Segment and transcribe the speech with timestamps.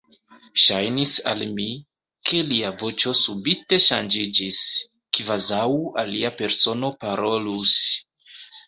[0.61, 1.65] Ŝajnis al mi,
[2.31, 4.65] ke lia voĉo subite ŝanĝiĝis,
[5.19, 5.65] kvazaŭ
[6.07, 7.79] alia persono parolus.